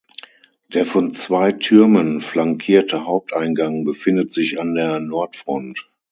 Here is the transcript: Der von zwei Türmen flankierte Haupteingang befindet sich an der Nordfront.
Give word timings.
Der 0.73 0.87
von 0.87 1.13
zwei 1.13 1.51
Türmen 1.51 2.21
flankierte 2.21 3.05
Haupteingang 3.05 3.85
befindet 3.85 4.33
sich 4.33 4.59
an 4.59 4.73
der 4.73 4.99
Nordfront. 4.99 5.91